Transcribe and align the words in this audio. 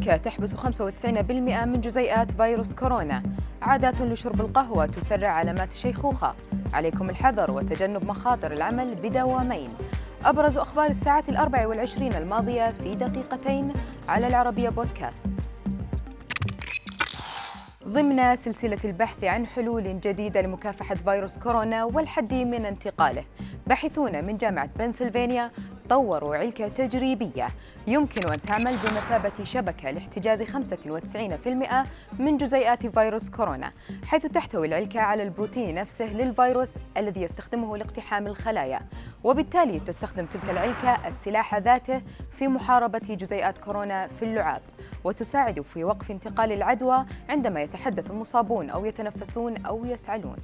العلكة 0.00 0.22
تحبس 0.30 0.54
95% 0.54 1.64
من 1.64 1.80
جزيئات 1.80 2.32
فيروس 2.32 2.74
كورونا. 2.74 3.22
عادات 3.62 4.02
لشرب 4.02 4.40
القهوة 4.40 4.86
تسرع 4.86 5.28
علامات 5.30 5.72
الشيخوخة. 5.72 6.34
عليكم 6.72 7.10
الحذر 7.10 7.50
وتجنب 7.50 8.04
مخاطر 8.04 8.52
العمل 8.52 8.94
بدوامين. 8.94 9.68
أبرز 10.24 10.58
أخبار 10.58 10.90
الساعات 10.90 11.28
الأربع 11.28 11.66
والعشرين 11.66 12.14
الماضية 12.14 12.70
في 12.70 12.94
دقيقتين 12.94 13.72
على 14.08 14.26
العربية 14.26 14.68
بودكاست. 14.68 15.30
ضمن 17.88 18.36
سلسلة 18.36 18.78
البحث 18.84 19.24
عن 19.24 19.46
حلول 19.46 20.00
جديدة 20.00 20.40
لمكافحة 20.40 20.94
فيروس 20.94 21.38
كورونا 21.38 21.84
والحد 21.84 22.34
من 22.34 22.64
انتقاله 22.64 23.24
باحثون 23.66 24.24
من 24.24 24.36
جامعة 24.36 24.70
بنسلفانيا 24.78 25.50
طوروا 25.90 26.36
علكة 26.36 26.68
تجريبية. 26.68 27.48
يمكن 27.86 28.32
أن 28.32 28.42
تعمل 28.42 28.76
بمثابة 28.84 29.44
شبكة 29.44 29.90
لاحتجاز 29.90 30.42
95% 30.42 31.86
من 32.18 32.36
جزيئات 32.36 32.86
فيروس 32.86 33.30
كورونا 33.30 33.72
حيث 34.06 34.26
تحتوي 34.26 34.66
العلكة 34.66 35.00
على 35.00 35.22
البروتين 35.22 35.74
نفسه 35.74 36.12
للفيروس 36.12 36.76
الذي 36.96 37.22
يستخدمه 37.22 37.76
لاقتحام 37.76 38.26
الخلايا. 38.26 38.80
وبالتالي 39.24 39.80
تستخدم 39.80 40.26
تلك 40.26 40.50
العلكة 40.50 41.06
السلاح 41.06 41.54
ذاته 41.54 42.02
في 42.32 42.48
محاربة 42.48 42.98
جزيئات 42.98 43.58
كورونا 43.58 44.06
في 44.06 44.24
اللعاب 44.24 44.62
وتساعد 45.04 45.60
في 45.60 45.84
وقف 45.84 46.10
انتقال 46.10 46.52
العدوى 46.52 47.04
عندما 47.28 47.62
يتحدث 47.62 48.10
المصابون 48.10 48.70
أو 48.70 48.84
يتنفسون 48.84 49.66
أو 49.66 49.84
يسعلون. 49.84 50.36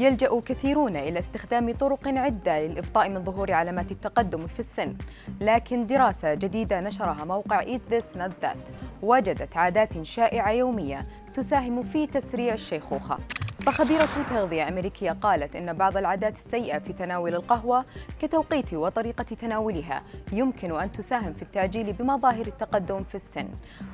يلجأ 0.00 0.40
كثيرون 0.40 0.96
إلى 0.96 1.18
استخدام 1.18 1.74
طرق 1.74 2.08
عدة 2.08 2.66
للإبطاء 2.66 3.08
من 3.08 3.24
ظهور 3.24 3.52
علامات 3.52 3.92
التقدم 3.92 4.46
في 4.46 4.60
السن. 4.60 4.94
لكن 5.40 5.86
دراسة 5.86 6.34
جديدة 6.34 6.80
نشرها 6.80 7.24
موقع 7.24 7.62
Eat 7.62 7.92
This 7.92 8.18
Not 8.18 8.44
That 8.44 8.72
وجدت 9.02 9.56
عادات 9.56 10.02
شائعة 10.02 10.50
يومية 10.50 11.04
تساهم 11.34 11.82
في 11.82 12.06
تسريع 12.06 12.54
الشيخوخة. 12.54 13.18
فخبيرة 13.60 14.08
تغذية 14.28 14.68
أمريكية 14.68 15.12
قالت 15.12 15.56
إن 15.56 15.72
بعض 15.72 15.96
العادات 15.96 16.36
السيئة 16.36 16.78
في 16.78 16.92
تناول 16.92 17.34
القهوة 17.34 17.84
كتوقيت 18.20 18.74
وطريقة 18.74 19.22
تناولها 19.22 20.02
يمكن 20.32 20.80
أن 20.80 20.92
تساهم 20.92 21.32
في 21.32 21.42
التعجيل 21.42 21.92
بمظاهر 21.92 22.46
التقدم 22.46 23.04
في 23.04 23.14
السن. 23.14 23.48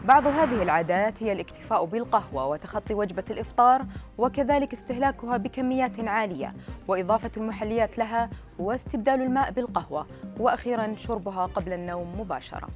بعض 0.05 0.27
هذه 0.27 0.63
العادات 0.63 1.23
هي 1.23 1.33
الاكتفاء 1.33 1.85
بالقهوة 1.85 2.47
وتخطي 2.47 2.95
وجبة 2.95 3.25
الإفطار 3.31 3.85
وكذلك 4.19 4.73
استهلاكها 4.73 5.37
بكميات 5.37 6.01
عالية 6.01 6.55
وإضافة 6.89 7.31
المحليات 7.37 7.99
لها 7.99 8.31
واستبدال 8.59 9.23
الماء 9.23 9.51
بالقهوة 9.51 10.07
وأخيرا 10.41 10.95
شربها 10.99 11.47
قبل 11.47 11.73
النوم 11.73 12.21
مباشرة. 12.21 12.69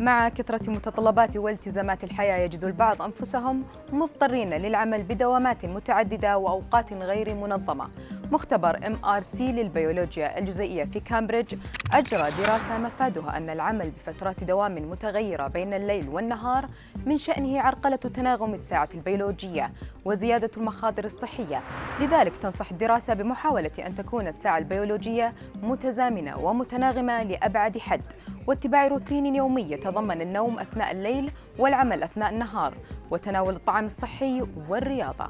مع 0.00 0.28
كثرة 0.28 0.70
متطلبات 0.70 1.36
والتزامات 1.36 2.04
الحياة 2.04 2.36
يجد 2.36 2.64
البعض 2.64 3.02
أنفسهم 3.02 3.64
مضطرين 3.92 4.54
للعمل 4.54 5.02
بدوامات 5.02 5.64
متعددة 5.66 6.38
وأوقات 6.38 6.92
غير 6.92 7.34
منظمة. 7.34 7.88
مختبر 8.32 8.76
MRC 8.76 9.40
للبيولوجيا 9.40 10.38
الجزيئية 10.38 10.84
في 10.84 11.00
كامبريدج 11.00 11.54
أجرى 11.92 12.30
دراسة 12.42 12.78
مفادها 12.78 13.36
أن 13.36 13.50
العمل 13.50 13.90
بفترات 13.90 14.44
دوام 14.44 14.74
متغيرة 14.90 15.48
بين 15.48 15.74
الليل 15.74 16.08
والنهار 16.08 16.68
من 17.06 17.18
شأنه 17.18 17.60
عرقلة 17.60 17.96
تناغم 17.96 18.54
الساعة 18.54 18.88
البيولوجية 18.94 19.72
وزيادة 20.04 20.50
المخاطر 20.56 21.04
الصحية. 21.04 21.62
لذلك 22.00 22.36
تنصح 22.36 22.70
الدراسة 22.70 23.14
بمحاولة 23.14 23.70
أن 23.86 23.94
تكون 23.94 24.26
الساعة 24.28 24.58
البيولوجية 24.58 25.32
متزامنة 25.62 26.38
ومتناغمة 26.38 27.22
لأبعد 27.22 27.78
حد 27.78 28.02
واتباع 28.46 28.86
روتين 28.86 29.36
يومي 29.36 29.76
يتضمن 29.86 30.20
النوم 30.20 30.58
أثناء 30.58 30.92
الليل 30.92 31.30
والعمل 31.58 32.02
أثناء 32.02 32.30
النهار 32.32 32.74
وتناول 33.10 33.54
الطعام 33.54 33.84
الصحي 33.84 34.42
والرياضة. 34.68 35.28